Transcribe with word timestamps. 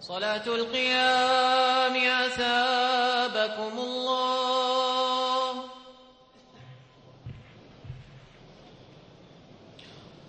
صلاة 0.00 0.46
القيام 0.46 1.96
أثابكم 1.96 3.78
الله. 3.78 5.54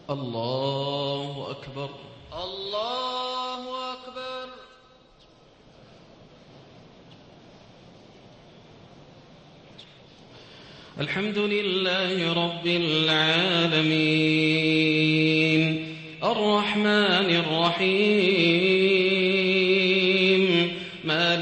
الله 0.10 1.48
أكبر. 1.52 1.90
الله 2.44 3.94
أكبر. 3.94 4.50
الحمد 11.00 11.38
لله 11.38 12.34
رب 12.34 12.68
العالمين. 12.68 14.06
الرحمن 16.24 17.30
الرحيم. 17.36 18.95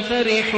لفرح 0.00 0.56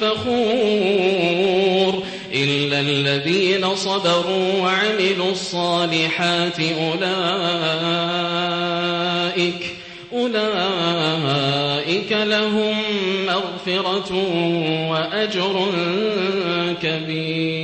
فخور 0.00 2.02
إلا 2.34 2.80
الذين 2.80 3.76
صبروا 3.76 4.62
وعملوا 4.62 5.30
الصالحات 5.30 6.60
أولئك 6.60 7.14
أولئك 10.12 12.12
لهم 12.12 12.76
مغفرة 13.26 14.12
وأجر 14.90 15.66
كبير 16.82 17.63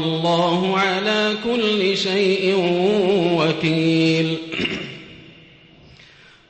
والله 0.00 0.78
على 0.78 1.34
كل 1.44 1.96
شيء 1.96 2.54
وكيل. 3.36 4.36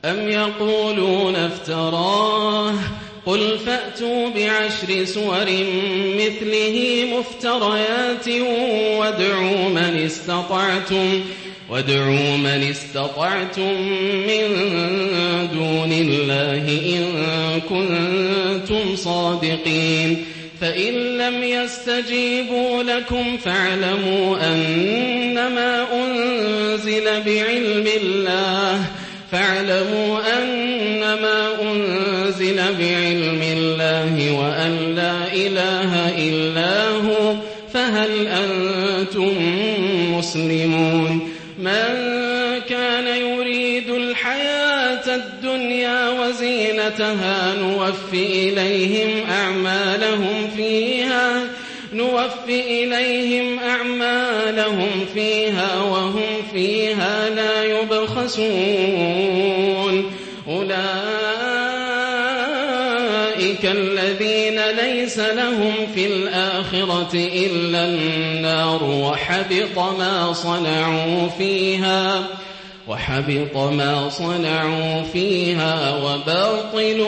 أم 0.05 0.28
يقولون 0.28 1.37
افتراه؟ 1.37 2.75
قل 3.27 3.59
فأتوا 3.59 4.28
بعشر 4.28 5.05
سور 5.05 5.47
مثله 6.19 7.06
مفتريات 7.19 8.28
وادعوا 8.99 9.69
من 9.69 10.03
استطعتم 10.05 11.21
وادعوا 11.71 12.37
من 12.37 12.47
استطعتم 12.47 13.83
من 14.27 14.43
دون 15.53 15.93
الله 15.93 16.65
إن 16.97 17.05
كنتم 17.60 18.97
صادقين. 18.97 20.25
فإن 20.60 20.93
لم 21.19 21.43
يستجيبوا 21.43 22.82
لكم 22.82 23.36
فاعلموا 23.36 24.36
أنما 24.53 25.86
أنزل 25.92 27.04
بعلم 27.04 27.86
الله 28.03 28.84
فاعلموا 29.33 30.21
أنما 30.39 31.48
أنزل 31.62 32.57
بعلم 32.57 33.41
الله 33.42 34.33
وأن 34.39 34.95
لا 34.95 35.33
إله 35.33 36.18
إلا 36.18 36.89
هو 36.89 37.34
فهل 37.72 38.28
أنتم 38.28 39.34
مسلمون 40.18 41.30
من 41.59 42.10
كان 42.68 43.06
يريد 43.06 43.91
الحياة 43.91 45.16
الدنيا 45.16 46.09
وزينتها 46.09 47.54
نوف 47.54 48.15
إليهم 48.15 49.30
نوف 52.30 52.48
إليهم 52.48 53.59
أعمالهم 53.59 54.91
فيها 55.15 55.82
وهم 55.82 56.22
فيها 56.53 57.30
لا 57.30 57.65
يبخسون. 57.65 58.41
أولئك 60.48 60.80
الذين 63.65 64.60
ليس 64.71 65.18
لهم 65.18 65.72
في 65.94 66.06
الآخرة 66.06 67.15
إلا 67.15 67.86
النار 67.86 68.84
وحبط 68.84 69.78
ما 69.98 70.32
صنعوا 70.32 71.28
فيها 71.38 72.24
وحبط 72.88 73.56
ما 73.56 74.09
صنعوا 74.09 75.03
فيها 75.12 75.97
وباطل 75.97 77.06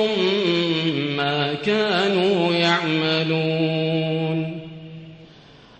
ما 1.16 1.54
كانوا 1.54 2.52
يعملون. 2.54 4.51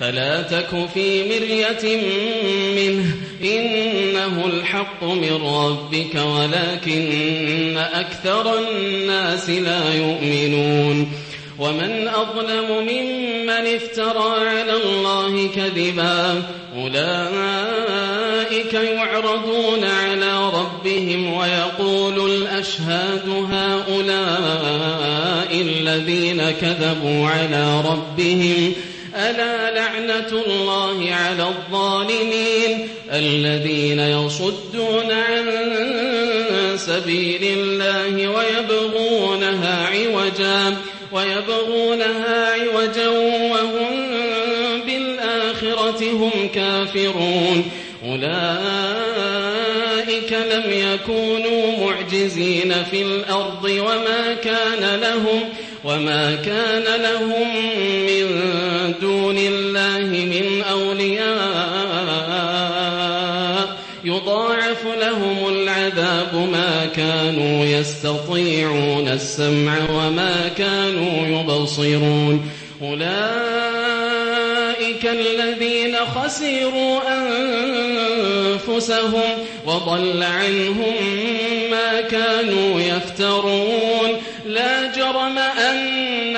فلا 0.00 0.42
تك 0.42 0.88
في 0.94 1.24
مرية 1.24 1.96
منه. 2.76 3.14
إنه 3.42 4.46
الحق 4.46 5.04
من 5.04 5.42
ربك 5.42 6.14
ولكن 6.14 7.76
أكثر 7.76 8.58
الناس 8.58 9.50
لا 9.50 9.94
يؤمنون. 9.94 11.12
ومن 11.58 12.08
أظلم 12.08 12.86
ممن 12.88 13.66
افترى 13.74 14.48
على 14.48 14.72
الله 14.84 15.48
كذبا. 15.56 16.42
أولئك 16.76 18.74
يعرضون 18.74 19.84
على 19.84 20.50
ربهم 20.50 21.32
ويقول 21.32 22.30
الأشهاد 22.30 23.28
هؤلاء 23.52 24.40
الذين 25.52 26.50
كذبوا 26.50 27.28
على 27.28 27.80
ربهم. 27.80 28.72
ألا 29.28 29.70
لعنة 29.70 30.42
الله 30.46 31.14
على 31.14 31.42
الظالمين 31.42 32.88
الذين 33.12 34.00
يصدون 34.00 35.10
عن 35.10 35.46
سبيل 36.76 37.40
الله 37.42 38.28
ويبغونها 38.28 39.88
عوجا 39.88 40.76
ويبغونها 41.12 42.50
عوجا 42.52 43.08
وهم 43.08 44.10
بالآخرة 44.86 46.10
هم 46.12 46.48
كافرون. 46.54 47.70
أولئك 48.04 48.30
لم 50.32 50.64
يكونوا 50.72 51.86
معجزين 51.86 52.84
في 52.90 53.02
الأرض 53.02 53.64
وما 53.64 54.34
كان 54.44 55.00
لهم 55.00 55.48
وما 55.84 56.34
كان 56.34 57.02
لهم 57.02 57.56
من 58.06 58.26
دون 59.00 59.38
الله 59.38 60.06
من 60.08 60.62
أولياء 60.70 62.10
يضاعف 64.04 64.86
لهم 65.00 65.48
العذاب 65.48 66.48
ما 66.52 66.86
كانوا 66.96 67.64
يستطيعون 67.64 69.08
السمع 69.08 69.90
وما 69.90 70.48
كانوا 70.58 71.40
يبصرون. 71.40 72.50
أولئك 72.82 73.10
الذين 75.04 75.96
خسروا 75.96 77.00
أنفسهم 78.58 79.30
وضل 79.66 80.22
عنهم 80.22 80.94
ما 81.70 82.00
كانوا 82.00 82.80
يفترون. 82.80 84.20
لا 84.46 84.92
جرم 84.96 85.38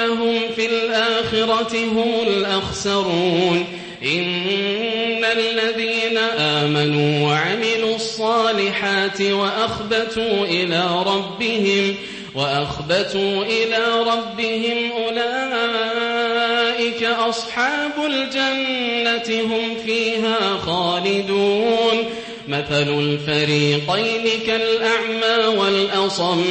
أنهم 0.04 0.40
في 0.56 0.66
الآخرة 0.66 1.84
هم 1.84 2.14
الأخسرون. 2.26 3.64
إن 4.02 5.24
الذين 5.24 6.18
آمنوا 6.38 7.28
وعملوا 7.28 7.96
الصالحات 7.96 9.20
وأخبتوا 9.20 10.44
إلى 10.44 11.04
ربهم 11.06 11.94
وأخبتوا 12.34 13.44
إلى 13.44 14.00
ربهم 14.00 14.92
أولئك 14.92 17.04
أصحاب 17.04 17.92
الجنة 18.06 19.42
هم 19.42 19.76
فيها 19.86 20.56
خالدون. 20.66 22.04
مثل 22.48 22.98
الفريقين 22.98 24.24
كالأعمى 24.46 25.58
والأصم 25.58 26.44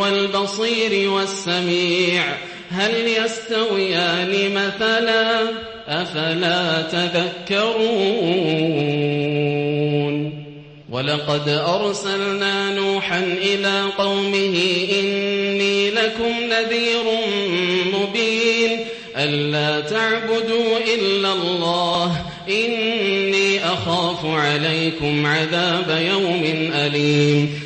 والبصير 0.00 1.10
والسميع. 1.10 2.24
هل 2.70 3.08
يستويان 3.08 4.54
مثلا 4.54 5.40
أفلا 5.88 6.82
تذكرون 6.82 7.96
ولقد 10.90 11.48
أرسلنا 11.48 12.70
نوحا 12.70 13.18
إلى 13.18 13.82
قومه 13.98 14.86
إني 15.00 15.90
لكم 15.90 16.32
نذير 16.50 17.04
مبين 17.94 18.86
ألا 19.16 19.80
تعبدوا 19.80 20.78
إلا 20.94 21.32
الله 21.32 22.16
إني 22.48 23.64
أخاف 23.64 24.26
عليكم 24.26 25.26
عذاب 25.26 25.98
يوم 26.10 26.70
أليم 26.74 27.65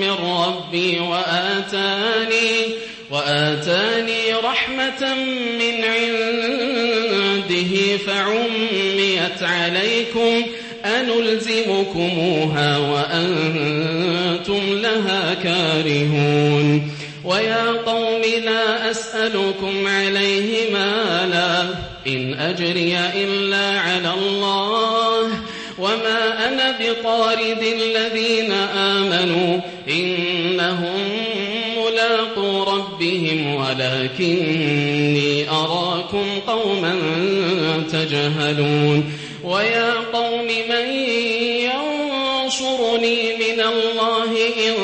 من 0.00 0.10
ربي 0.10 1.00
وآتاني 1.00 2.50
وآتاني 3.10 4.34
رحمة 4.44 5.14
من 5.58 5.84
عنده 5.84 7.72
فعميت 8.06 9.42
عليكم 9.42 10.42
أنلزمكموها 10.84 12.78
وأنتم 12.78 14.60
لها 14.82 15.34
كارهون 15.34 16.90
ويا 17.24 17.72
قوم 17.86 18.22
لا 18.44 18.90
أسألكم 18.90 19.86
عليه 19.86 20.72
مالا 20.72 21.62
إن 22.06 22.34
أجري 22.34 22.98
إلا 23.14 23.80
على 23.80 24.14
الله 24.14 25.03
وما 25.84 26.48
أنا 26.48 26.78
بطارد 26.80 27.62
الذين 27.62 28.52
آمنوا 28.76 29.60
إنهم 29.88 31.08
ملاقو 31.76 32.62
ربهم 32.62 33.54
ولكني 33.54 35.50
أراكم 35.50 36.26
قوما 36.46 36.94
تجهلون 37.92 39.12
ويا 39.44 39.92
قوم 40.12 40.46
من 40.68 40.88
ينصرني 42.44 43.36
من 43.36 43.60
الله 43.60 44.30
إن 44.68 44.74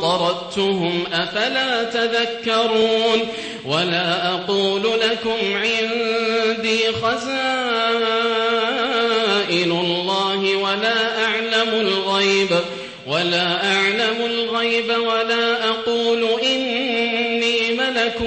طردتهم 0.00 1.04
أفلا 1.12 1.84
تذكرون 1.84 3.20
ولا 3.64 4.34
أقول 4.34 4.82
لكم 4.82 5.38
عندي 5.54 6.92
خزائن 7.02 7.63
الغيب 12.50 12.64
ولا 13.06 13.74
أعلم 13.74 14.16
الغيب 14.26 14.88
ولا 14.88 15.68
أقول 15.68 16.24
إني 16.42 17.72
ملك 17.78 18.20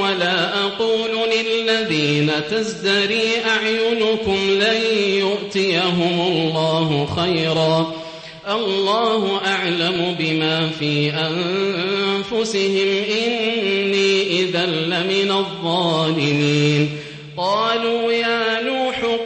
ولا 0.00 0.64
أقول 0.64 1.10
للذين 1.30 2.30
تزدري 2.50 3.28
أعينكم 3.46 4.38
لن 4.50 4.82
يؤتيهم 5.18 6.20
الله 6.20 7.08
خيرا. 7.16 7.92
الله 8.50 9.40
أعلم 9.46 10.16
بما 10.18 10.70
في 10.78 11.10
أنفسهم. 11.10 12.88
إني 13.26 14.40
إذا 14.40 14.66
لمن 14.66 15.30
الظالمين. 15.30 16.98
قالوا 17.36 18.12
يا 18.12 18.62
نوح 18.62 18.73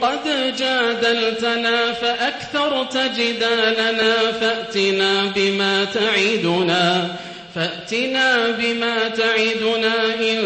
قد 0.03 0.55
جادلتنا 0.59 1.93
فأكثرت 1.93 2.97
جدالنا 3.19 4.33
فأتنا 4.41 5.33
بما 5.37 5.85
تعدنا 5.85 7.17
فأتنا 7.55 8.51
بما 8.51 9.09
تعدنا 9.09 10.15
إن 10.15 10.41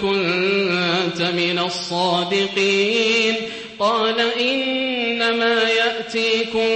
كنت 0.00 1.22
من 1.22 1.58
الصادقين 1.66 3.34
قال 3.78 4.20
إنما 4.40 5.62
يأتيكم 5.62 6.68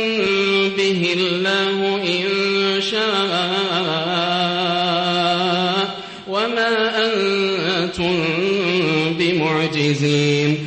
به 0.76 1.14
الله 1.16 2.02
إن 2.04 2.82
شاء 2.82 3.54
وما 6.28 7.04
أنتم 7.06 8.24
بمعجزين 9.18 10.66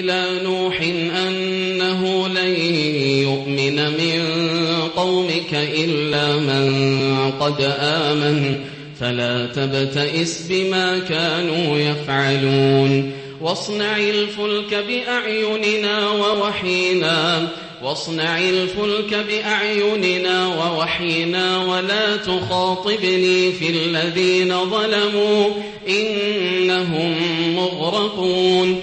إلى 0.00 0.40
نوح 0.44 0.80
أنه 1.26 2.28
لن 2.28 2.54
يؤمن 3.22 3.76
من 3.76 4.22
قومك 4.96 5.52
إلا 5.52 6.36
من 6.36 7.32
قد 7.40 7.74
آمن 7.80 8.60
فلا 9.00 9.46
تبتئس 9.46 10.46
بما 10.50 10.98
كانوا 10.98 11.78
يفعلون. 11.78 13.12
واصنع 13.40 13.96
الفلك 13.96 14.74
بأعيننا 14.74 16.10
ووحينا 16.10 17.48
واصنع 17.82 18.38
الفلك 18.38 19.14
بأعيننا 19.14 20.46
ووحينا 20.46 21.64
ولا 21.64 22.16
تخاطبني 22.16 23.52
في 23.52 23.70
الذين 23.70 24.70
ظلموا 24.70 25.48
إنهم 25.88 27.14
مغرقون. 27.56 28.82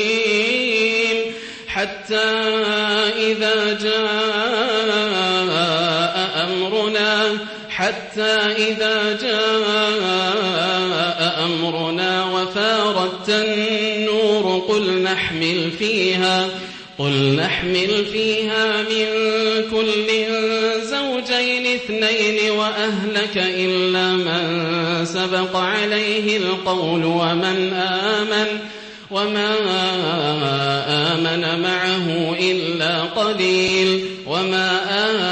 حتى 2.11 2.29
إذا 3.31 3.77
جاء 3.83 4.05
أمرنا 6.43 7.37
حتى 7.69 8.33
إذا 8.57 9.17
جاء 9.21 10.39
أمرنا 11.45 12.25
وفارت 12.25 13.29
النور 13.29 14.65
قل 14.67 15.01
نحمل 15.01 15.71
فيها 15.79 16.49
قل 16.97 17.35
نحمل 17.35 18.05
فيها 18.11 18.81
من 18.81 19.05
كل 19.71 20.07
زوجين 20.83 21.65
اثنين 21.75 22.51
وأهلك 22.51 23.37
إلا 23.37 24.11
من 24.11 25.05
سبق 25.05 25.55
عليه 25.55 26.37
القول 26.37 27.05
ومن 27.05 27.73
آمن. 27.73 28.59
وما 29.11 29.55
آمن 31.13 31.61
معه 31.61 32.35
إلا 32.39 33.01
قليل 33.01 34.05
وما 34.27 34.69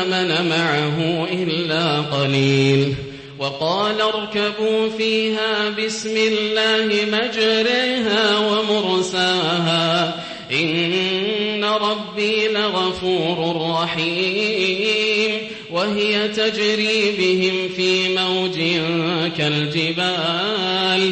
آمن 0.04 0.50
معه 0.50 1.28
إلا 1.32 2.00
قليل 2.02 2.96
وقال 3.40 4.02
اركبوا 4.02 4.90
فيها 4.98 5.70
بسم 5.70 6.18
الله 6.18 7.06
مجريها 7.06 8.38
ومرساها 8.40 10.16
إن 10.52 11.64
ربي 11.66 12.48
لغفور 12.48 13.70
رحيم 13.72 15.32
وهي 15.72 16.28
تجري 16.28 17.12
بهم 17.20 17.70
في 17.76 18.16
موج 18.16 18.58
كالجبال 19.38 21.12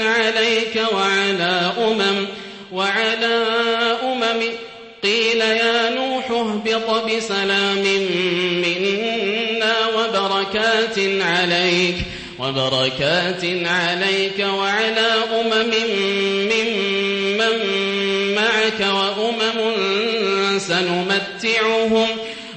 عليك 0.00 0.82
وعلى 0.92 1.72
أمم 1.78 2.26
وعلى 2.72 3.46
أمم. 4.02 4.42
قيل 5.02 5.40
يا 5.40 5.90
نوح 5.90 6.30
اهبط 6.30 7.04
بسلام 7.04 7.84
منا 8.62 9.74
وبركات 9.86 10.98
عليك 11.20 11.96
وبركات 12.38 13.44
عليك 13.66 14.38
وعلى 14.38 15.14
أمم 15.40 15.70
ممن 16.52 17.58
معك 18.34 18.80
وأمم 18.80 20.58
سنمتعهم. 20.58 22.08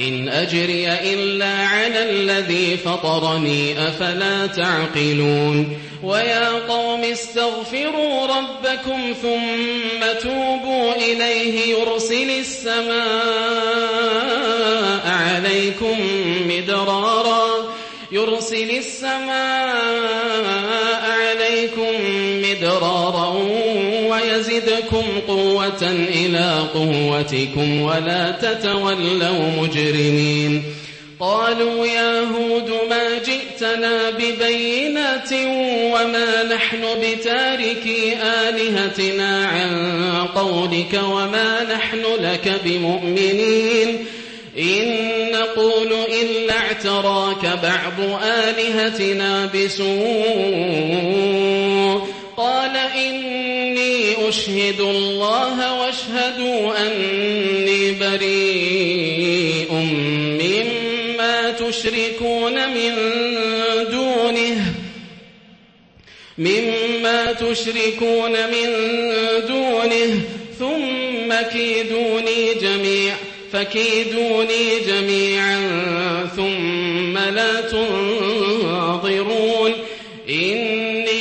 إن 0.00 0.28
أجري 0.28 0.92
إلا 0.92 1.52
على 1.54 2.10
الذي 2.10 2.76
فطرني 2.76 3.88
أفلا 3.88 4.46
تعقلون 4.46 5.78
ويا 6.02 6.48
قوم 6.48 7.04
استغفروا 7.04 8.26
ربكم 8.26 9.14
ثم 9.22 10.06
توبوا 10.22 10.94
إليه 10.94 11.76
يرسل 11.76 12.30
السماء 12.30 12.96
عليكم 15.06 15.96
مدرارا 16.48 17.46
يرسل 18.12 18.70
السماء 18.70 20.46
عليكم 21.10 21.92
مدرارا 22.42 23.26
ويزدكم 24.56 25.04
قوة 25.28 25.82
إلى 26.14 26.64
قوتكم 26.74 27.80
ولا 27.82 28.30
تتولوا 28.30 29.50
مجرمين. 29.60 30.62
قالوا 31.20 31.86
يا 31.86 32.20
هود 32.20 32.70
ما 32.90 33.18
جئتنا 33.18 34.10
ببينات 34.10 35.32
وما 35.92 36.42
نحن 36.54 36.82
بتاركي 37.02 38.12
آلهتنا 38.22 39.46
عن 39.46 40.26
قولك 40.34 41.00
وما 41.04 41.66
نحن 41.74 42.02
لك 42.20 42.60
بمؤمنين. 42.64 44.06
إن 44.58 45.06
نقول 45.32 45.92
إلا 46.22 46.54
اعتراك 46.54 47.46
بعض 47.62 48.00
آلهتنا 48.22 49.50
بسوء. 49.54 50.96
قال 52.36 52.76
إني 52.76 53.25
أشهد 54.28 54.80
الله 54.80 55.80
واشهدوا 55.80 56.86
أني 56.86 57.92
بريء 57.92 59.72
مما 60.40 61.50
تشركون 61.50 62.68
من 62.68 62.94
دونه 63.90 64.74
مما 66.38 67.32
تشركون 67.32 68.32
من 68.32 68.68
دونه 69.48 70.20
ثم 70.58 71.34
كيدوني 71.52 72.54
جميعا 72.54 73.16
فكيدوني 73.52 74.80
جميعا 74.88 75.60
ثم 76.36 77.18
لا 77.18 77.60
تنظرون 77.60 78.05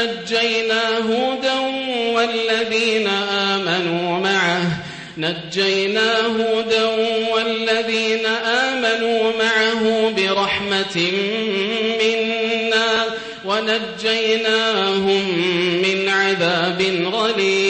نجينا 0.00 0.98
هودا 0.98 1.60
والذين 2.14 3.06
آمنوا 3.32 4.18
معه. 4.18 4.62
نجينا 5.18 6.26
هودا 6.26 6.86
والذين 7.32 8.26
آمنوا 8.46 9.32
معه 9.38 10.12
برحمة 10.16 11.12
منا. 12.00 13.04
ونجيناهم 13.44 15.24
من 15.82 16.08
عذاب 16.08 16.82
غليظ. 17.12 17.69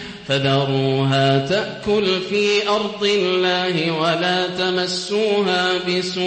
فذروها 0.31 1.45
تأكل 1.45 2.21
في 2.29 2.67
أرض 2.69 3.03
الله 3.03 3.91
ولا 3.91 4.47
تمسوها 4.47 5.73
بسوء 5.87 6.21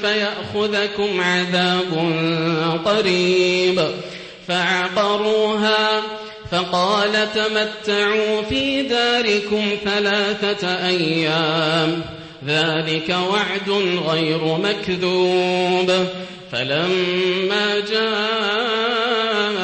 فيأخذكم 0.00 1.20
عذاب 1.20 1.92
قريب. 2.84 3.88
فعقروها 4.48 6.02
فقال 6.50 7.12
تمتعوا 7.34 8.42
في 8.42 8.82
داركم 8.82 9.62
ثلاثة 9.84 10.86
أيام. 10.88 12.02
ذلك 12.46 13.16
وعد 13.30 13.70
غير 14.08 14.44
مكذوب. 14.44 16.06
فلما 16.52 17.80
جاء 17.90 19.63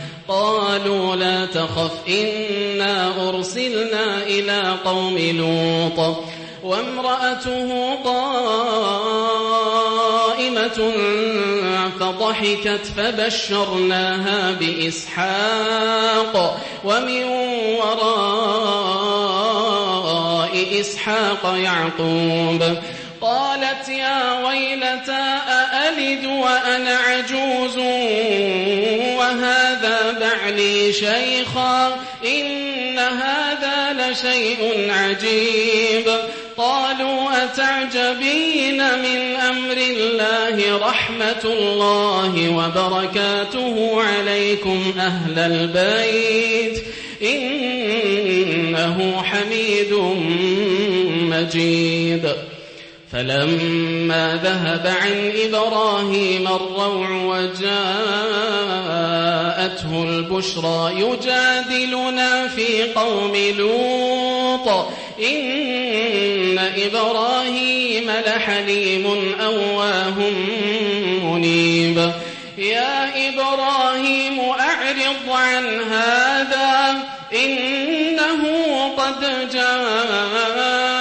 قالوا 0.31 1.15
لا 1.15 1.45
تخف 1.45 1.91
إنا 2.07 3.29
أرسلنا 3.29 4.23
إلى 4.23 4.77
قوم 4.85 5.17
لوط 5.17 6.17
وامرأته 6.63 7.95
قائمة 8.05 9.31
فضحكت 11.99 12.85
فبشرناها 12.97 14.51
بإسحاق 14.51 16.57
ومن 16.85 17.23
وراء 17.79 18.11
إسحاق 20.79 21.55
يعقوب. 21.57 22.77
قالت 23.21 23.89
يا 23.89 24.47
ويلتى 24.47 25.39
أألد 25.47 26.25
وأنا 26.25 26.97
عجوز؟ 26.97 27.77
وهذا 29.31 30.19
بعلي 30.19 30.93
شيخا 30.93 31.99
إن 32.25 32.99
هذا 32.99 33.93
لشيء 33.93 34.91
عجيب. 34.91 36.11
قالوا 36.57 37.43
أتعجبين 37.43 38.77
من 38.77 39.35
أمر 39.35 39.77
الله 39.77 40.77
رحمة 40.77 41.43
الله 41.43 42.49
وبركاته 42.49 44.01
عليكم 44.01 44.93
أهل 44.99 45.39
البيت؟ 45.39 46.83
إنه 47.21 49.23
حميد 49.23 49.93
مجيد. 51.31 52.33
فلما 53.11 54.39
ذهب 54.43 54.95
عن 55.01 55.31
إبراهيم 55.45 56.47
الروع 56.47 57.09
وجاءته 59.51 60.03
البشرى 60.03 60.93
يجادلنا 61.01 62.47
في 62.47 62.83
قوم 62.83 63.35
لوط. 63.57 64.87
إن 65.19 66.59
إبراهيم 66.59 68.11
لحليم 68.11 69.35
أواه 69.41 70.13
منيب. 71.23 72.11
يا 72.57 73.29
إبراهيم 73.29 74.39
أعرض 74.39 75.29
عن 75.29 75.81
هذا 75.81 76.97
إنه 77.33 78.43
قد 78.97 79.49
جاء 79.53 80.91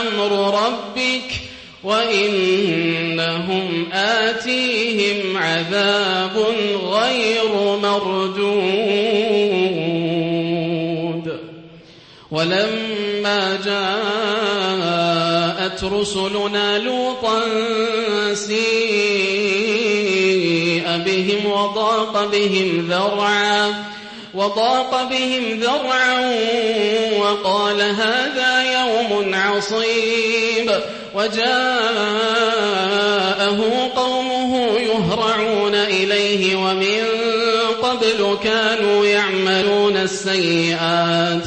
أمر 0.00 0.54
ربك 0.64 1.30
وإنهم 3.32 3.92
آتيهم 3.92 5.36
عذاب 5.36 6.36
غير 6.84 7.54
مردود. 7.82 8.52
ولما 12.30 13.58
جاءت 13.64 15.04
رسلنا 15.84 16.78
لوطا 16.78 17.40
سيء 18.34 18.62
بهم 21.06 21.46
وضاق 21.46 22.30
بهم 22.32 22.86
ذرعا 22.90 23.91
وضاق 24.34 25.02
بهم 25.02 25.60
ذرعا 25.60 26.34
وقال 27.18 27.80
هذا 27.80 28.80
يوم 28.80 29.34
عصيب. 29.34 30.80
وجاءه 31.14 31.50
قومه 33.96 34.78
يهرعون 34.78 35.74
إليه 35.74 36.56
ومن 36.56 37.04
قبل 37.82 38.38
كانوا 38.44 39.06
يعملون 39.06 39.96
السيئات. 39.96 41.42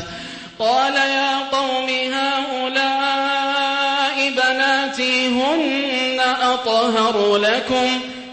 قال 0.59 0.95
يا 0.95 1.39
قوم 1.51 1.89
هؤلاء 1.89 3.05
أطهر 6.53 7.37
لكم؟ 7.37 7.99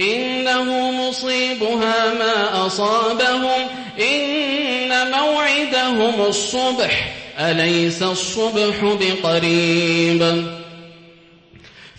إنه 0.00 0.90
مصيبها 0.90 2.14
ما 2.18 2.66
أصابهم. 2.66 3.68
إن 4.00 5.10
موعدهم 5.10 6.26
الصبح. 6.26 7.08
أليس 7.38 8.02
الصبح 8.02 8.74
بقريب؟ 8.82 10.46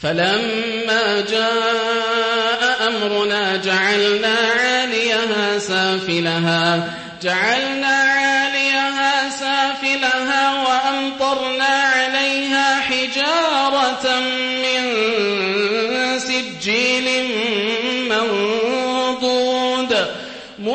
فلما 0.01 1.25
جاء 1.31 2.87
أمرنا 2.87 3.57
جعلنا 3.57 4.35
عاليها 4.59 5.59
سافلها. 5.59 6.93
جعلنا 7.23 7.87
عاليها 7.87 9.29
سافلها 9.29 10.53
وأمطرنا 10.53 11.80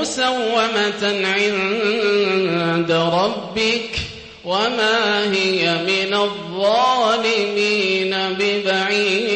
مسومة 0.06 1.26
عند 1.26 2.92
ربك 2.92 3.90
وما 4.44 5.32
هي 5.32 5.74
من 5.74 6.14
الظالمين 6.14 8.16
ببعيد. 8.38 9.36